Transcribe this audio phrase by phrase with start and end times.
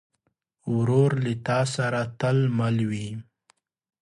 [0.75, 3.09] ورور له تا سره تل مل وي.